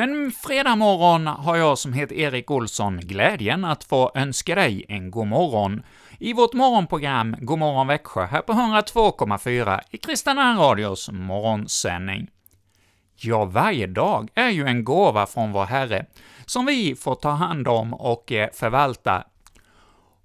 [0.00, 5.10] Ännu en fredagmorgon har jag som heter Erik Olsson glädjen att få önska dig en
[5.10, 5.82] god morgon
[6.18, 12.30] i vårt morgonprogram God morgon Växjö här på 102,4 i Kristina Radios morgonsändning.
[13.16, 16.06] Ja, varje dag är ju en gåva från vår Herre,
[16.46, 19.24] som vi får ta hand om och eh, förvalta.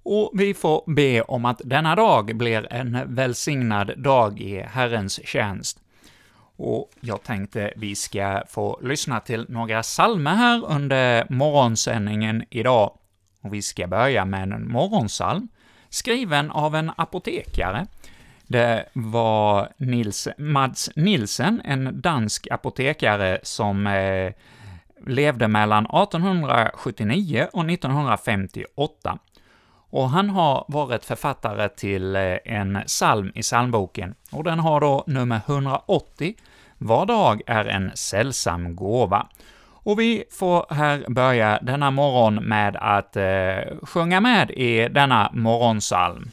[0.02, 5.81] Och vi får be om att denna dag blir en välsignad dag i Herrens tjänst.
[6.56, 12.98] Och jag tänkte vi ska få lyssna till några salmer här under morgonsändningen idag.
[13.42, 15.48] Och vi ska börja med en morgonsalm,
[15.88, 17.86] skriven av en apotekare.
[18.46, 24.32] Det var Nils, Mads Nielsen, en dansk apotekare som eh,
[25.06, 29.18] levde mellan 1879 och 1958.
[29.92, 35.04] Och han har varit författare till eh, en psalm i psalmboken, och den har då
[35.06, 36.34] nummer 180,
[36.78, 39.26] Var dag är en sällsam gåva.
[39.84, 46.30] Och vi får här börja denna morgon med att eh, sjunga med i denna morgonsalm.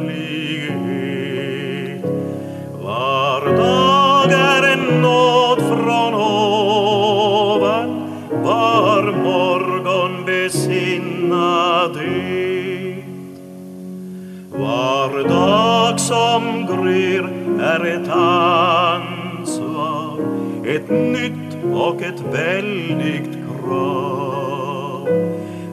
[2.82, 3.87] Var dag
[5.08, 7.90] nåd från ovan,
[8.44, 13.04] var morgon besinna det.
[14.52, 17.30] Var dag som gryr
[17.62, 20.20] är ett ansvar,
[20.66, 25.08] ett nytt och ett väldigt krav.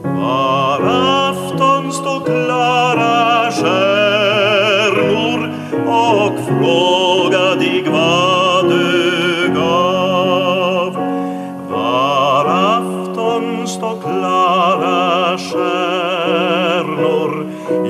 [0.03, 0.81] Var
[1.29, 5.49] afton står klara stjärnor
[5.87, 7.14] och från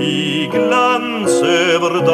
[0.06, 2.06] stjärnor i glans över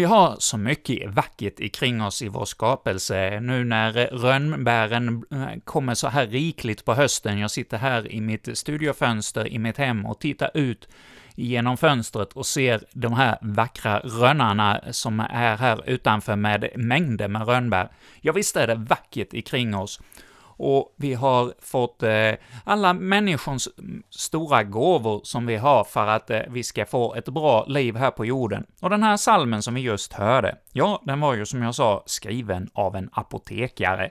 [0.00, 5.94] vi har så mycket vackert kring oss i vår skapelse, nu när rönnbären eh, kommer
[5.94, 7.38] så här rikligt på hösten.
[7.38, 10.88] Jag sitter här i mitt studiofönster i mitt hem och tittar ut
[11.34, 17.48] genom fönstret och ser de här vackra rönnarna som är här utanför med mängder med
[17.48, 17.88] rönnbär.
[18.20, 20.00] Ja, visst är det vackert kring oss.
[20.62, 22.32] Och vi har fått eh,
[22.64, 23.68] alla människors
[24.10, 28.10] stora gåvor som vi har för att eh, vi ska få ett bra liv här
[28.10, 28.66] på jorden.
[28.80, 32.02] Och den här salmen som vi just hörde, ja, den var ju som jag sa
[32.06, 34.10] skriven av en apotekare.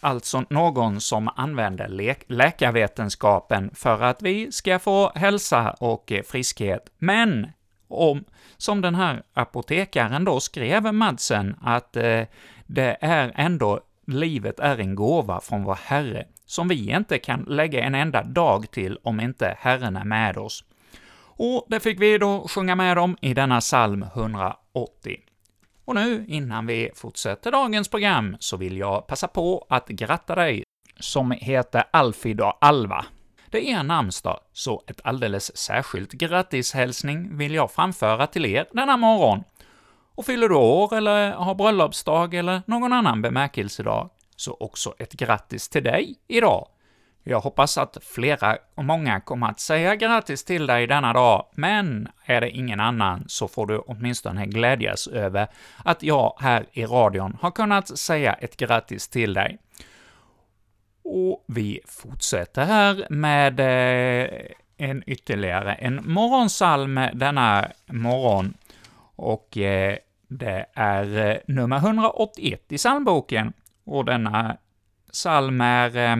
[0.00, 6.92] Alltså någon som använder lä läkarvetenskapen för att vi ska få hälsa och eh, friskhet.
[6.98, 7.52] Men
[7.88, 8.24] om,
[8.56, 12.22] som den här apotekaren då skrev, Madsen, att eh,
[12.66, 13.80] det är ändå
[14.12, 18.70] livet är en gåva från vår Herre, som vi inte kan lägga en enda dag
[18.70, 20.64] till om inte Herren är med oss.
[21.36, 25.16] Och det fick vi då sjunga med om i denna psalm 180.
[25.84, 30.64] Och nu, innan vi fortsätter dagens program, så vill jag passa på att gratta dig
[31.00, 33.04] som heter Alfid och Alva.
[33.50, 39.44] Det är namnsdag, så ett alldeles särskilt grattishälsning vill jag framföra till er denna morgon.
[40.14, 45.68] Och fyller du år eller har bröllopsdag eller någon annan bemärkelsedag, så också ett grattis
[45.68, 46.68] till dig idag.
[47.24, 52.08] Jag hoppas att flera och många kommer att säga grattis till dig denna dag, men
[52.24, 55.48] är det ingen annan så får du åtminstone glädjas över
[55.84, 59.58] att jag här i radion har kunnat säga ett grattis till dig.
[61.04, 64.28] Och vi fortsätter här med eh,
[64.76, 68.54] en ytterligare en morgonsalm denna morgon,
[69.16, 69.96] och eh,
[70.38, 73.52] det är eh, nummer 181 i psalmboken,
[73.84, 74.56] och denna
[75.12, 76.16] psalm är eh,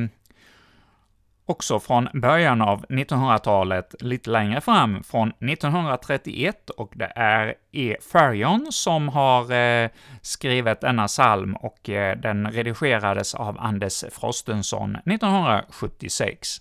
[1.47, 7.97] också från början av 1900-talet, lite längre fram, från 1931, och det är E.
[8.13, 9.91] Farion som har eh,
[10.23, 16.61] skrivit denna psalm, och eh, den redigerades av Anders Frostenson 1976.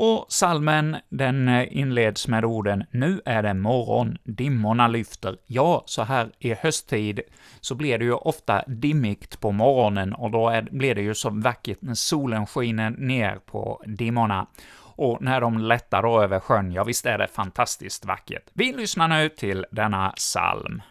[0.00, 5.36] Och salmen den eh, inleds med orden ”Nu är det morgon, dimmorna lyfter”.
[5.46, 7.20] Ja, så här i hösttid
[7.60, 11.30] så blir det ju ofta dimmigt på morgonen, och då är, blir det ju så
[11.30, 14.46] vackert när solen skiner ner på dimmorna.
[14.80, 18.44] Och när de lättar då över sjön, ja visst är det fantastiskt vackert.
[18.52, 20.82] Vi lyssnar nu till denna psalm.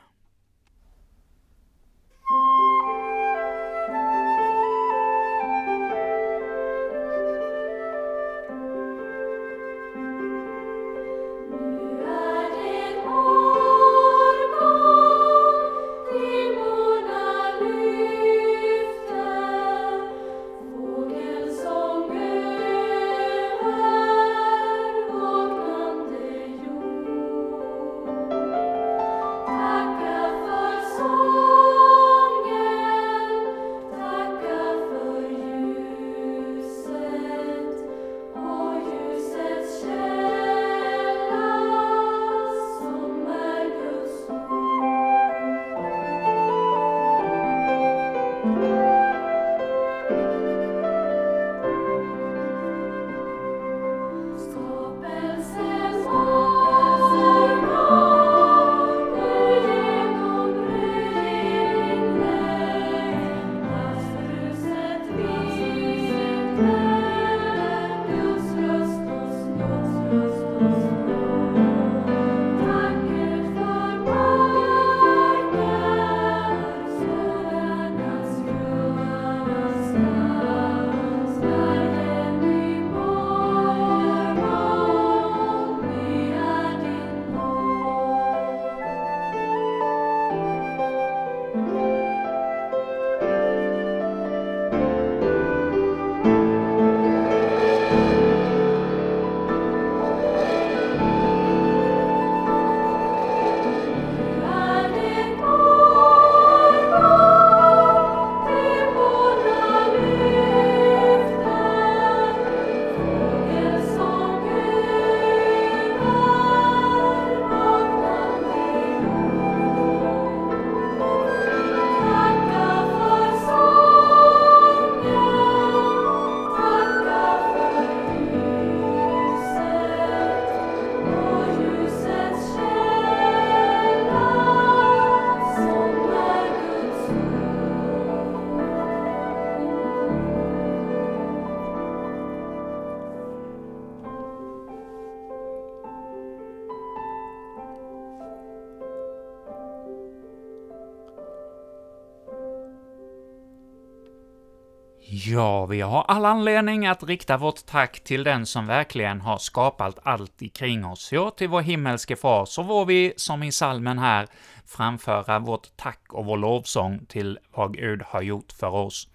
[155.25, 159.99] Ja, vi har all anledning att rikta vårt tack till den som verkligen har skapat
[160.03, 164.27] allt ikring oss, ja, till vår himmelske far, så får vi, som i salmen här,
[164.65, 169.07] framföra vårt tack och vår lovsång till vad Gud har gjort för oss.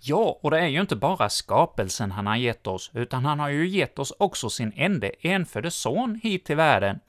[0.00, 3.48] Ja, och det är ju inte bara skapelsen han har gett oss, utan han har
[3.48, 7.00] ju gett oss också sin ende enfödde son hit till världen.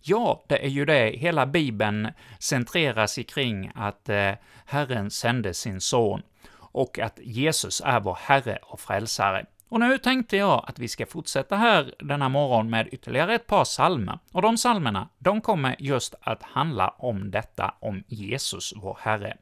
[0.00, 2.08] Ja, det är ju det hela Bibeln
[2.38, 4.32] centreras kring, att eh,
[4.66, 6.22] Herren sände sin son
[6.72, 9.46] och att Jesus är vår Herre och Frälsare.
[9.68, 13.64] Och nu tänkte jag att vi ska fortsätta här denna morgon med ytterligare ett par
[13.64, 14.18] salmer.
[14.32, 19.36] Och de salmerna, de kommer just att handla om detta, om Jesus, vår Herre.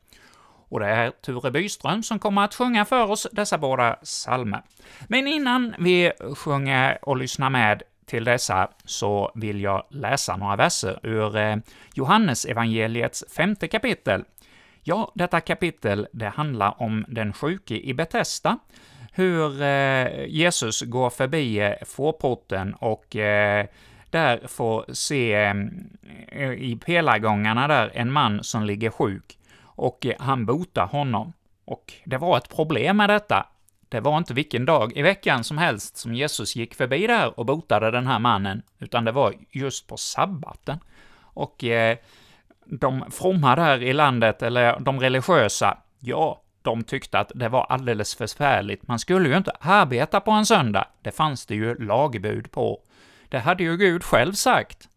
[0.69, 4.63] Och det är Ture Byström som kommer att sjunga för oss dessa båda salmer.
[5.09, 11.01] Men innan vi sjunger och lyssnar med till dessa så vill jag läsa några verser
[11.03, 11.57] ur eh,
[11.95, 14.25] Johannes evangeliets femte kapitel,
[14.91, 18.59] Ja, detta kapitel, det handlar om den sjuke i Betesda,
[19.13, 23.67] hur eh, Jesus går förbi eh, fårporten och eh,
[24.11, 25.35] där får se
[26.29, 31.33] eh, i pelargångarna där en man som ligger sjuk, och eh, han botar honom.
[31.65, 33.47] Och det var ett problem med detta.
[33.89, 37.47] Det var inte vilken dag i veckan som helst som Jesus gick förbi där och
[37.47, 40.79] botade den här mannen, utan det var just på sabbaten.
[41.21, 41.99] Och eh,
[42.71, 48.15] de fromma där i landet, eller de religiösa, ja, de tyckte att det var alldeles
[48.15, 48.89] förfärligt.
[48.89, 50.87] Man skulle ju inte arbeta på en söndag.
[51.03, 52.81] Det fanns det ju lagbud på.
[53.29, 54.89] Det hade ju Gud själv sagt.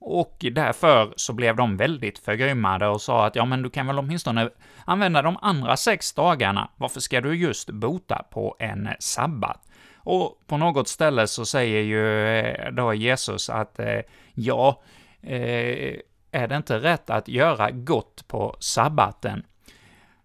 [0.00, 3.98] Och därför så blev de väldigt förgrymmade och sa att ja, men du kan väl
[3.98, 4.50] åtminstone
[4.84, 9.60] använda de andra sex dagarna, varför ska du just bota på en sabbat?
[9.96, 14.00] Och på något ställe så säger ju eh, då Jesus att eh,
[14.34, 14.82] ja,
[15.22, 15.94] eh,
[16.34, 19.42] är det inte rätt att göra gott på sabbaten?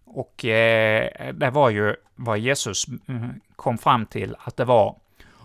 [0.04, 4.96] Och eh, det var ju vad Jesus mm, kom fram till att det var.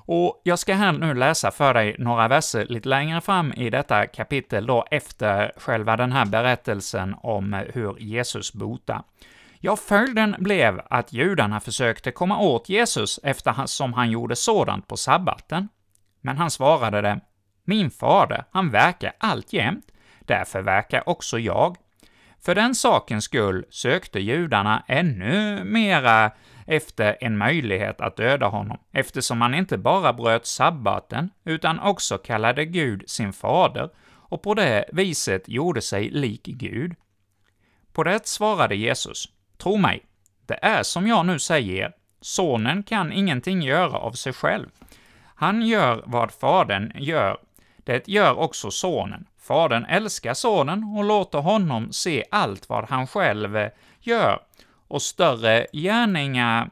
[0.07, 4.07] Och jag ska här nu läsa för dig några verser lite längre fram i detta
[4.07, 9.03] kapitel då, efter själva den här berättelsen om hur Jesus botar.
[9.59, 15.67] Ja, följden blev att judarna försökte komma åt Jesus eftersom han gjorde sådant på sabbaten.
[16.21, 17.19] Men han svarade det,
[17.63, 19.85] ”Min fader, han verkar alltjämt,
[20.25, 21.77] Därför verkar också jag.
[22.45, 26.31] För den sakens skull sökte judarna ännu mera
[26.67, 32.65] efter en möjlighet att döda honom, eftersom han inte bara bröt sabbaten, utan också kallade
[32.65, 36.95] Gud sin fader, och på det viset gjorde sig lik Gud.
[37.93, 40.05] På det svarade Jesus, Tro mig,
[40.45, 41.91] det är som jag nu säger,
[42.21, 44.67] sonen kan ingenting göra av sig själv.
[45.35, 47.37] Han gör vad fadern gör,
[47.77, 49.25] det gör också sonen.
[49.47, 54.39] Fadern älskar sonen och låter honom se allt vad han själv gör,
[54.87, 56.69] och större gärningar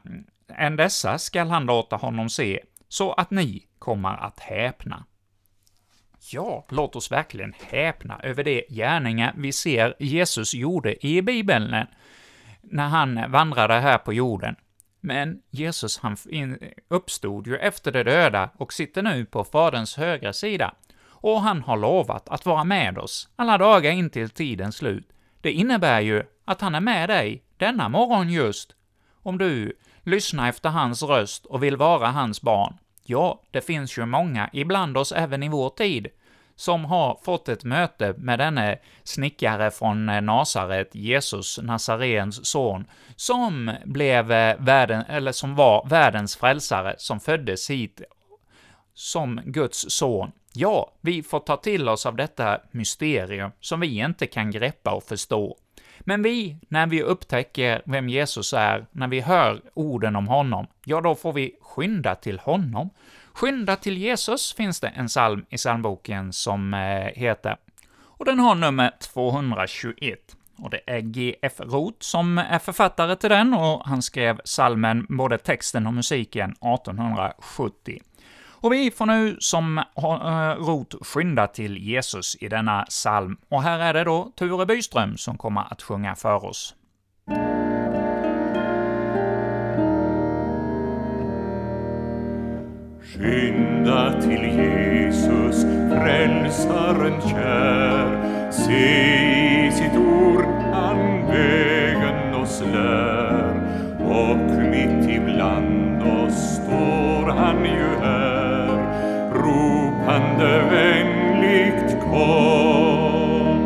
[0.48, 5.04] än dessa skall han låta honom se, så att ni kommer att häpna.
[6.32, 11.86] Ja, låt oss verkligen häpna över de gärningar vi ser Jesus gjorde i Bibeln,
[12.62, 14.56] när han vandrade här på jorden.
[15.00, 16.16] Men Jesus han
[16.88, 20.74] uppstod ju efter de döda och sitter nu på Faderns högra sida
[21.24, 25.08] och han har lovat att vara med oss alla dagar in till tidens slut.
[25.40, 28.74] Det innebär ju att han är med dig denna morgon just,
[29.22, 32.78] om du lyssnar efter hans röst och vill vara hans barn.
[33.04, 36.08] Ja, det finns ju många ibland oss även i vår tid,
[36.56, 42.84] som har fått ett möte med denne snickare från eh, Nasaret, Jesus, Nazarens son,
[43.16, 48.02] som blev eh, världen, eller som var världens frälsare, som föddes hit
[48.94, 50.32] som Guds son.
[50.56, 55.04] Ja, vi får ta till oss av detta mysterium som vi inte kan greppa och
[55.04, 55.56] förstå.
[56.00, 61.00] Men vi, när vi upptäcker vem Jesus är, när vi hör orden om honom, ja,
[61.00, 62.90] då får vi skynda till honom.
[63.32, 66.80] Skynda till Jesus finns det en psalm i psalmboken som eh,
[67.14, 67.56] heter,
[68.16, 70.36] och den har nummer 221.
[70.58, 71.52] Och det är G.F.
[71.58, 78.02] Roth som är författare till den, och han skrev psalmen, både texten och musiken, 1870.
[78.64, 83.78] Och vi får nu som uh, rot skynda till Jesus i denna psalm, och här
[83.78, 86.74] är det då Ture Byström som kommer att sjunga för oss.
[93.02, 103.54] Skynda till Jesus, frälsaren kär, se i sitt ord han vägen oss lär,
[104.00, 107.83] och mitt ibland oss står han ju
[110.14, 113.58] Ande vänligt kom.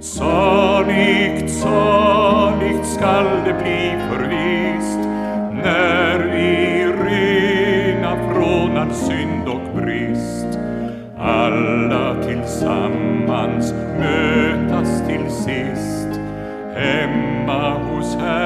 [0.00, 4.98] Saligt, saligt skall det bli förvist
[5.64, 10.58] när vi rena från all synd och brist.
[11.18, 16.20] Alla tillsammans mötas till sist
[16.74, 18.45] hemma hos Herren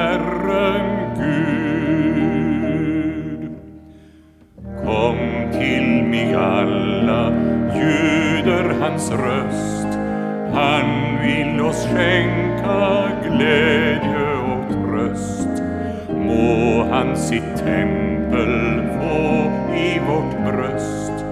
[11.21, 15.63] vill oss skänka glädje och tröst.
[16.09, 21.25] Må han sitt tempel få i vårt bröst.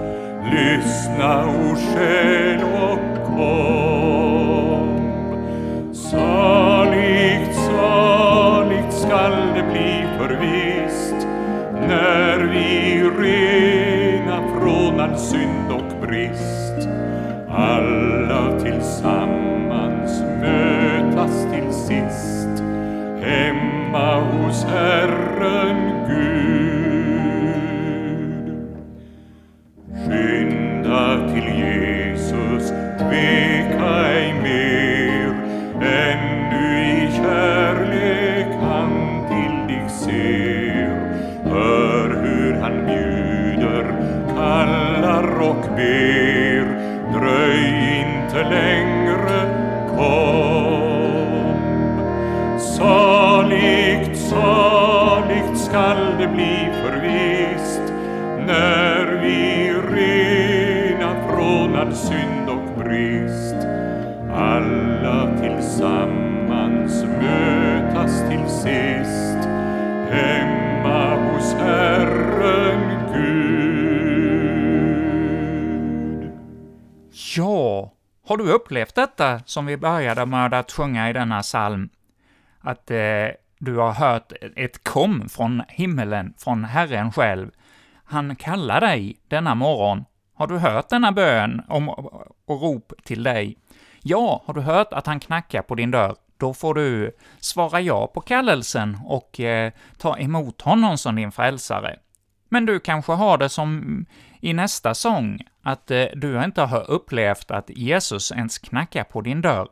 [0.52, 5.00] Lyssna, o själ, och kom.
[5.94, 11.26] Saligt, saligt skall det bli förvist
[11.88, 16.88] när vi rena från all synd och brist
[17.48, 19.39] alla tillsammans
[21.86, 22.54] sist
[23.20, 27.26] hemma hos Herren Gud.
[30.04, 32.64] Skynda till Jesus,
[32.98, 35.30] tveka ej mer,
[35.82, 38.92] ännu i kärlek han
[39.28, 40.94] till dig ser.
[41.44, 43.84] Hör hur han bjuder,
[44.36, 46.64] kallar och ber,
[47.12, 47.62] dröj
[48.00, 49.38] inte längre,
[49.96, 50.29] kom.
[58.50, 63.54] När vi rena från all synd och brist
[64.32, 69.38] alla tillsammans mötas till sist
[70.10, 73.50] hemma hos Herren Gud.
[77.36, 77.92] Ja,
[78.26, 81.88] har du upplevt detta som vi började med att sjunga i denna psalm?
[82.60, 83.28] Att eh,
[83.58, 87.50] du har hört ett kom från himmelen, från Herren själv.
[88.10, 90.04] Han kallar dig denna morgon.
[90.34, 93.58] Har du hört denna bön om, och rop till dig?
[94.02, 96.16] Ja, har du hört att han knackar på din dörr?
[96.36, 101.96] Då får du svara ja på kallelsen och eh, ta emot honom som din frälsare.
[102.48, 104.06] Men du kanske har det som
[104.40, 109.40] i nästa sång, att eh, du inte har upplevt att Jesus ens knackar på din
[109.40, 109.68] dörr.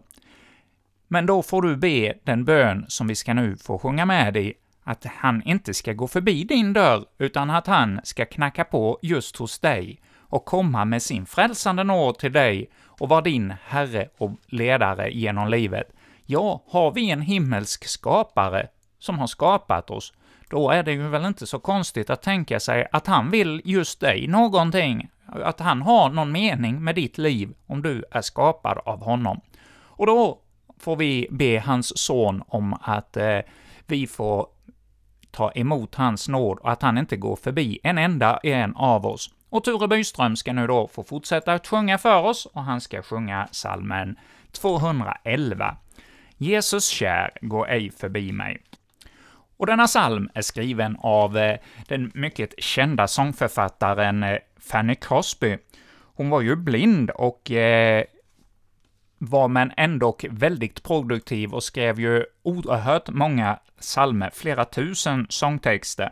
[1.08, 4.54] Men då får du be den bön som vi ska nu få sjunga med i,
[4.88, 9.36] att han inte ska gå förbi din dörr, utan att han ska knacka på just
[9.36, 14.30] hos dig och komma med sin frälsande nåd till dig och vara din Herre och
[14.46, 15.92] ledare genom livet.
[16.26, 18.68] Ja, har vi en himmelsk skapare
[18.98, 20.12] som har skapat oss,
[20.50, 24.00] då är det ju väl inte så konstigt att tänka sig att han vill just
[24.00, 29.04] dig någonting, att han har någon mening med ditt liv om du är skapad av
[29.04, 29.40] honom.
[29.80, 30.38] Och då
[30.78, 33.38] får vi be hans son om att eh,
[33.86, 34.46] vi får
[35.38, 39.30] ta emot hans nåd och att han inte går förbi en enda en av oss.
[39.50, 43.02] Och Ture Byström ska nu då få fortsätta att sjunga för oss, och han ska
[43.02, 44.16] sjunga salmen
[44.52, 45.76] 211.
[46.36, 48.62] Jesus kär, gå ej förbi mig.
[49.56, 55.58] Och denna psalm är skriven av eh, den mycket kända sångförfattaren eh, Fanny Crosby.
[56.14, 58.04] Hon var ju blind och eh,
[59.18, 66.10] var men ändå väldigt produktiv och skrev ju oerhört många psalmer, flera tusen sångtexter.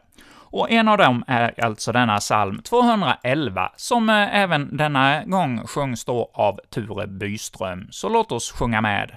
[0.57, 6.05] Och en av dem är alltså denna psalm 211, som eh, även denna gång sjungs
[6.05, 7.89] då av Ture Byström.
[7.91, 9.17] Så låt oss sjunga med.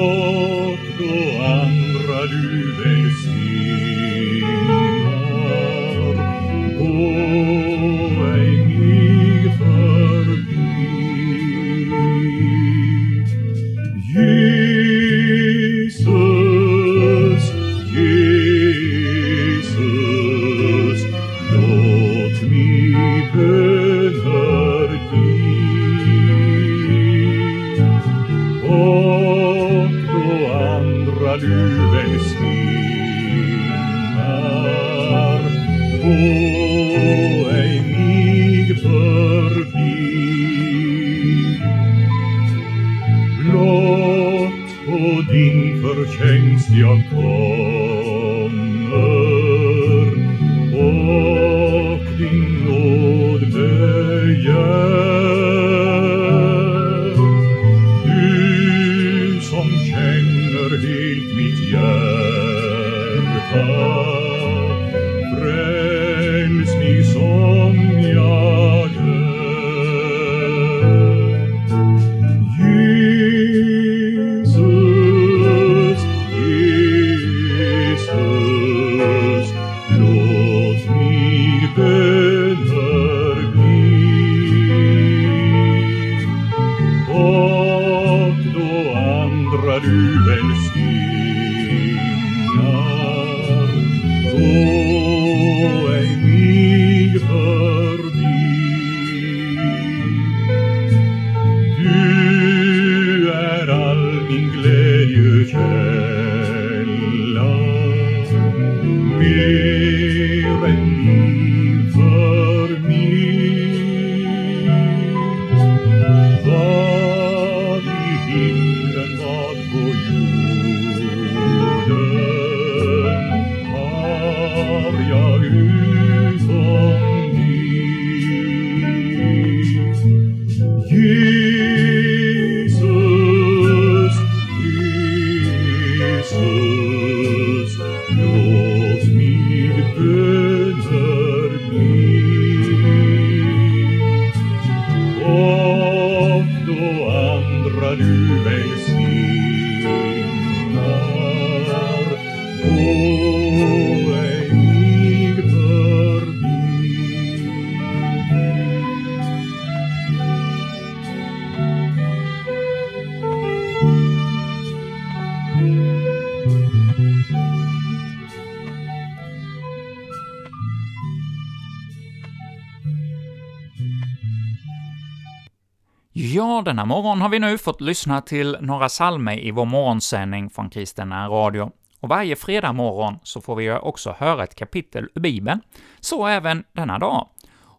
[176.23, 180.69] Ja, denna morgon har vi nu fått lyssna till några psalmer i vår morgonsändning från
[180.69, 181.71] Kristina Radio.
[181.99, 185.61] Och varje fredag morgon så får vi också höra ett kapitel ur Bibeln,
[185.99, 187.27] så även denna dag.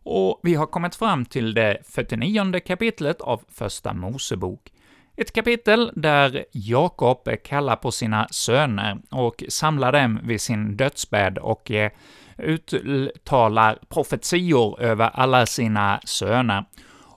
[0.05, 4.73] Och vi har kommit fram till det 49 kapitlet av Första Mosebok.
[5.17, 11.71] Ett kapitel där Jakob kallar på sina söner och samlar dem vid sin dödsbädd och
[11.71, 11.91] eh,
[12.39, 16.65] uttalar profetior över alla sina söner.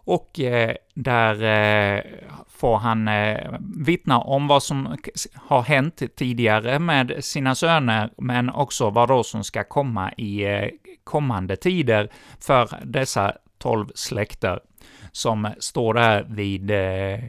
[0.06, 2.04] Och eh, där eh,
[2.50, 4.98] får han eh, vittna om vad som
[5.36, 10.70] har hänt tidigare med sina söner, men också vad då som ska komma i eh,
[11.04, 14.60] kommande tider för dessa tolv släkter
[15.12, 17.20] som står där vid eh,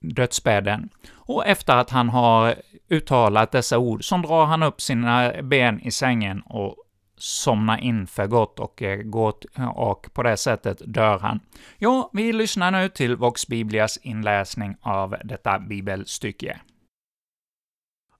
[0.00, 0.88] dödsbädden.
[1.14, 2.54] Och efter att han har
[2.88, 6.76] uttalat dessa ord, så drar han upp sina ben i sängen och
[7.18, 11.40] somna in för gott och, eh, gå eh, och på det sättet dör han.
[11.78, 16.60] Ja, vi lyssnar nu till Vox Biblias inläsning av detta bibelstycke.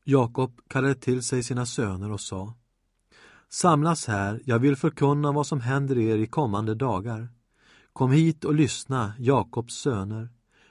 [0.04, 2.54] Jakob kallade till sig sina söner och sa
[3.48, 7.28] Samlas här, jag vill förkunna vad som händer er i kommande dagar.
[7.92, 10.28] Kom hit och lyssna, Jakobs söner.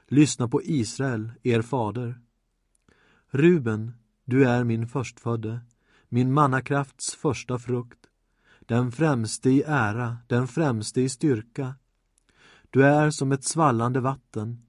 [0.08, 2.20] Lyssna på Israel, er fader.
[3.30, 3.92] Ruben,
[4.24, 5.60] du är min förstfödde,
[6.08, 7.98] min mannakrafts första frukt,
[8.68, 11.74] den främste i ära, den främste i styrka.
[12.70, 14.62] Du är som ett svallande vatten.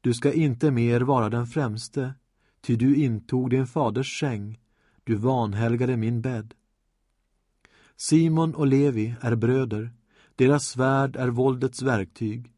[0.00, 2.14] Du ska inte mer vara den främste,
[2.60, 4.60] ty du intog din faders säng,
[5.04, 6.54] du vanhelgade min bädd.
[7.96, 9.92] Simon och Levi är bröder,
[10.36, 12.52] deras svärd är våldets verktyg.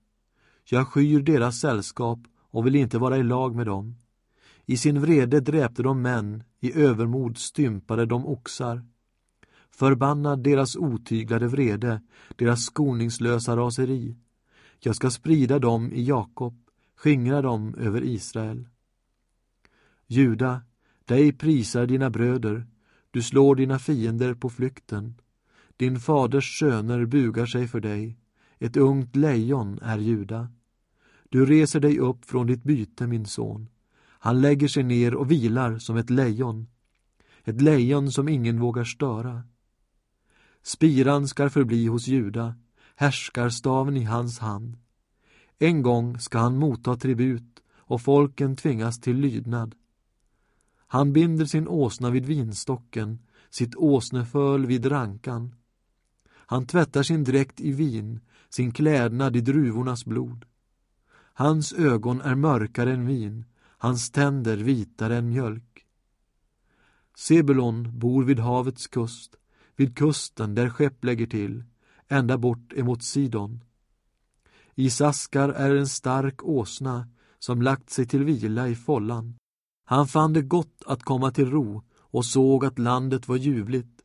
[0.65, 3.97] Jag skyr deras sällskap och vill inte vara i lag med dem.
[4.67, 8.83] I sin vrede dräpte de män, i övermod stympade de oxar.
[9.79, 12.03] Förbannad deras otyglade vrede,
[12.37, 14.17] deras skoningslösa raseri.
[14.81, 16.55] Jag ska sprida dem i Jakob,
[16.95, 18.69] skingra dem över Israel.
[20.07, 20.63] Juda,
[21.05, 22.67] dig prisar dina bröder,
[23.11, 25.15] du slår dina fiender på flykten.
[25.77, 28.19] Din faders söner bugar sig för dig,
[28.59, 30.49] ett ungt lejon är Juda.
[31.29, 33.69] Du reser dig upp från ditt byte, min son.
[33.99, 36.67] Han lägger sig ner och vilar som ett lejon,
[37.45, 39.43] ett lejon som ingen vågar störa.
[40.67, 42.55] Spiran skall förbli hos Juda,
[42.97, 44.77] härskarstaven i hans hand.
[45.59, 49.75] En gång ska han motta tribut och folken tvingas till lydnad.
[50.87, 53.19] Han binder sin åsna vid vinstocken,
[53.51, 55.55] sitt åsneföl vid rankan.
[56.29, 60.45] Han tvättar sin dräkt i vin, sin klädnad i druvornas blod.
[61.33, 63.45] Hans ögon är mörkare än vin,
[63.79, 65.87] hans tänder vitare än mjölk.
[67.17, 69.37] Sebulon bor vid havets kust,
[69.77, 71.65] vid kusten där skepp lägger till,
[72.09, 73.65] ända bort emot Sidon.
[74.75, 77.09] Isaskar är en stark åsna
[77.39, 79.35] som lagt sig till vila i follan.
[79.85, 84.01] Han fann det gott att komma till ro och såg att landet var ljuvligt.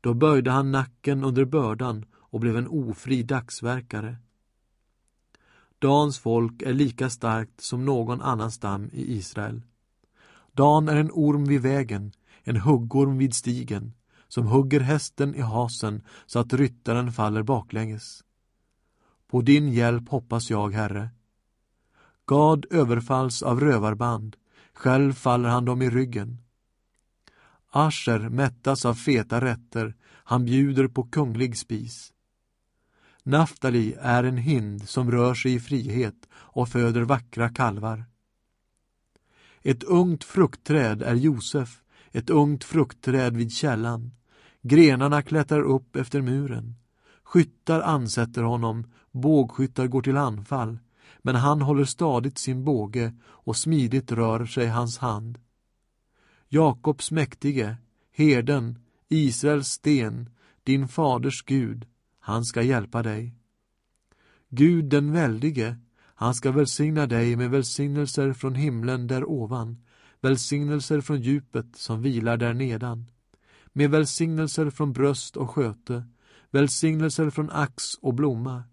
[0.00, 4.16] Då böjde han nacken under bördan och blev en ofri dagsverkare.
[5.78, 9.62] Dans folk är lika starkt som någon annan stam i Israel.
[10.52, 13.92] Dan är en orm vid vägen, en huggorm vid stigen,
[14.32, 18.24] som hugger hästen i hasen så att ryttaren faller baklänges.
[19.26, 21.10] På din hjälp hoppas jag, Herre.
[22.26, 24.36] Gad överfalls av rövarband,
[24.72, 26.38] själv faller han dem i ryggen.
[27.70, 32.12] Asher mättas av feta rätter, han bjuder på kunglig spis.
[33.22, 38.04] Naftali är en hind som rör sig i frihet och föder vackra kalvar.
[39.62, 44.10] Ett ungt fruktträd är Josef, ett ungt fruktträd vid källan.
[44.62, 46.74] Grenarna klättrar upp efter muren.
[47.22, 50.78] Skyttar ansätter honom, bågskyttar går till anfall,
[51.22, 55.38] men han håller stadigt sin båge och smidigt rör sig hans hand.
[56.48, 57.76] Jakobs mäktige,
[58.12, 60.30] herden, Israels sten,
[60.64, 61.86] din faders Gud,
[62.20, 63.34] han ska hjälpa dig.
[64.48, 65.76] Gud den väldige,
[66.14, 69.84] han ska välsigna dig med välsignelser från himlen där ovan,
[70.20, 73.06] välsignelser från djupet som vilar där nedan,
[73.72, 76.04] med välsignelser från bröst och sköte,
[76.50, 78.64] välsignelser från ax och blomma,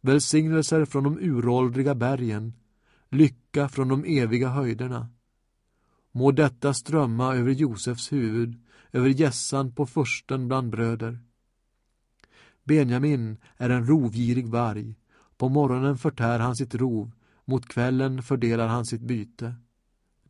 [0.00, 2.52] välsignelser från de uråldriga bergen,
[3.08, 5.08] lycka från de eviga höjderna.
[6.12, 8.62] Må detta strömma över Josefs huvud,
[8.92, 11.18] över gässan på försten bland bröder.
[12.64, 14.96] Benjamin är en rovgirig varg.
[15.36, 17.12] På morgonen förtär han sitt rov,
[17.44, 19.54] mot kvällen fördelar han sitt byte.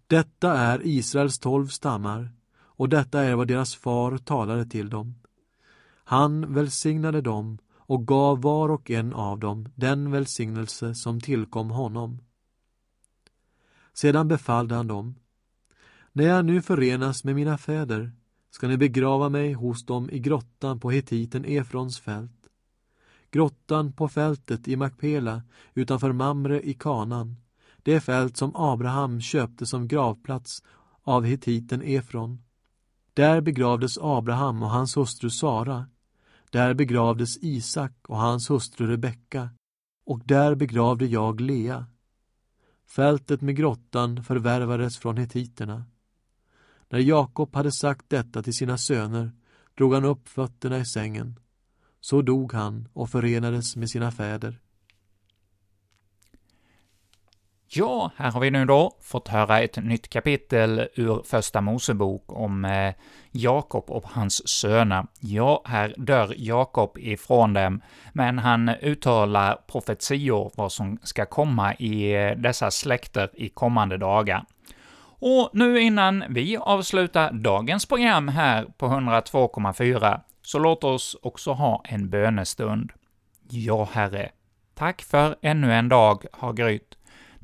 [0.07, 2.31] Detta är Israels tolv stammar,
[2.77, 5.15] och detta är vad deras far talade till dem.
[6.05, 12.19] Han välsignade dem och gav var och en av dem den välsignelse som tillkom honom.
[13.93, 15.15] Sedan befallde han dem.
[16.13, 18.13] När jag nu förenas med mina fäder
[18.51, 22.49] ska ni begrava mig hos dem i grottan på hetiten Efrons fält.
[23.31, 25.43] Grottan på fältet i Makpela
[25.75, 27.37] utanför Mamre i Kanan,
[27.83, 30.63] det fält som Abraham köpte som gravplats
[31.03, 32.44] av hetiten Efron.
[33.15, 35.87] Där begravdes Abraham och hans hustru Sara.
[36.51, 39.51] Där begravdes Isak och hans hustru Rebecka.
[40.07, 41.87] Och där begravde jag Lea.
[42.87, 45.85] Fältet med grottan förvärvades från hetiterna.
[46.89, 49.33] När Jakob hade sagt detta till sina söner
[49.75, 51.41] drog han upp fötterna i sängen.
[52.01, 54.61] Så dog han och förenades med sina fäder.
[57.77, 62.65] Ja, här har vi nu då fått höra ett nytt kapitel ur Första Mosebok om
[62.65, 62.95] eh,
[63.31, 65.07] Jakob och hans söner.
[65.21, 67.81] Ja, här dör Jakob ifrån dem,
[68.13, 74.45] men han uttalar profetior vad som ska komma i eh, dessa släkter i kommande dagar.
[75.07, 81.83] Och nu innan vi avslutar dagens program här på 102,4, så låt oss också ha
[81.85, 82.93] en bönestund.
[83.51, 84.31] Ja, Herre,
[84.75, 86.95] tack för ännu en dag har grytt.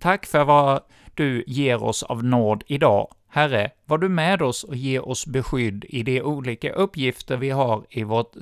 [0.01, 0.83] Tack för vad
[1.15, 3.09] du ger oss av nåd idag.
[3.29, 7.85] Herre, var du med oss och ge oss beskydd i de olika uppgifter vi har
[7.89, 8.33] i vårt,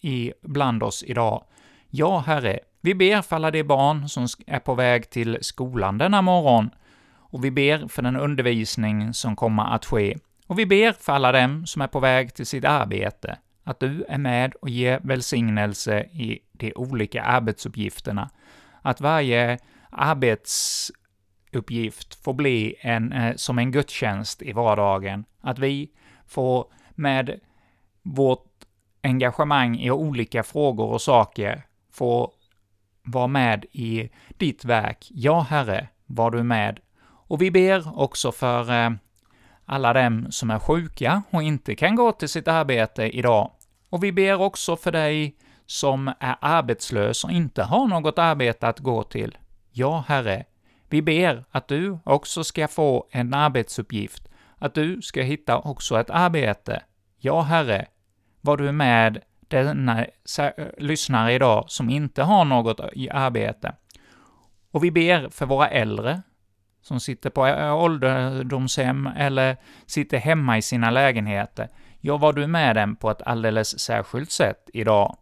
[0.00, 1.44] i, bland oss idag.
[1.90, 6.22] Ja, Herre, vi ber för alla de barn som är på väg till skolan denna
[6.22, 6.70] morgon,
[7.16, 10.18] och vi ber för den undervisning som kommer att ske.
[10.46, 14.04] Och vi ber för alla dem som är på väg till sitt arbete, att du
[14.08, 18.30] är med och ger välsignelse i de olika arbetsuppgifterna.
[18.82, 19.58] Att varje
[19.94, 25.24] arbetsuppgift får bli en, eh, som en gudstjänst i vardagen.
[25.40, 25.90] Att vi
[26.26, 27.40] får med
[28.02, 28.50] vårt
[29.02, 32.32] engagemang i olika frågor och saker få
[33.02, 35.08] vara med i ditt verk.
[35.10, 36.80] Ja, Herre, var du med.
[37.06, 38.90] Och vi ber också för eh,
[39.64, 43.50] alla dem som är sjuka och inte kan gå till sitt arbete idag.
[43.90, 48.78] Och vi ber också för dig som är arbetslös och inte har något arbete att
[48.78, 49.38] gå till.
[49.76, 50.44] Ja, Herre,
[50.88, 56.10] vi ber att du också ska få en arbetsuppgift, att du ska hitta också ett
[56.10, 56.82] arbete.
[57.18, 57.86] Ja, Herre,
[58.40, 60.06] var du med denna
[60.78, 63.74] lyssnare idag som inte har något arbete.
[64.70, 66.22] Och vi ber för våra äldre
[66.82, 67.42] som sitter på
[67.82, 69.56] ålderdomshem eller
[69.86, 71.68] sitter hemma i sina lägenheter.
[72.00, 75.16] Ja, var du med dem på ett alldeles särskilt sätt idag.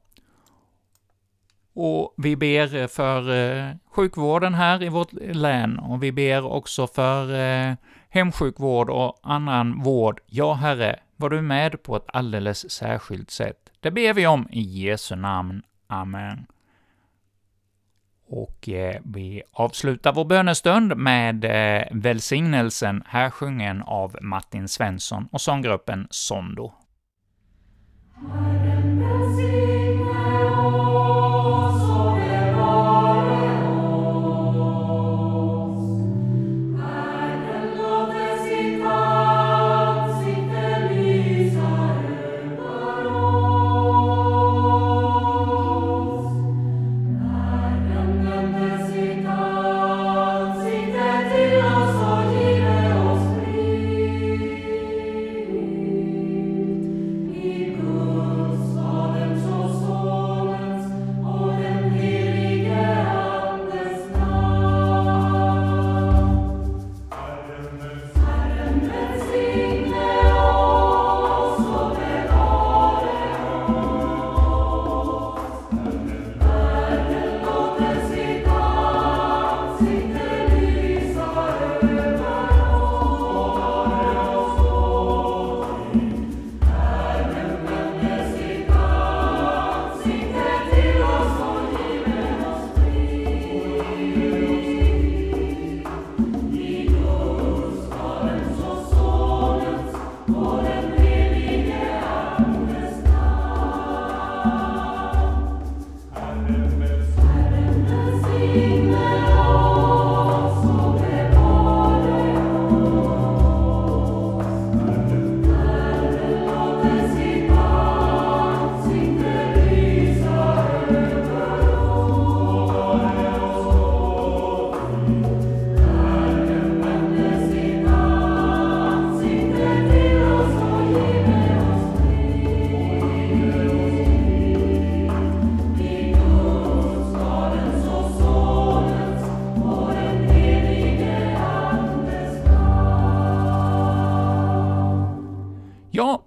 [1.74, 6.86] Och vi ber eh, för eh, sjukvården här i vårt län, och vi ber också
[6.86, 7.74] för eh,
[8.08, 10.20] hemsjukvård och annan vård.
[10.26, 13.70] Ja, Herre, var du med på ett alldeles särskilt sätt.
[13.80, 15.62] Det ber vi om i Jesu namn.
[15.86, 16.46] Amen.
[18.28, 25.40] Och eh, vi avslutar vår bönestund med eh, välsignelsen, här sjungen av Martin Svensson och
[25.40, 26.72] sånggruppen Sondo.
[28.16, 28.91] Amen.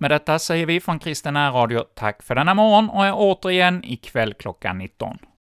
[0.06, 4.34] Med detta säger vi från Kristen Radio tack för denna morgon och är återigen ikväll
[4.34, 5.18] klockan 19.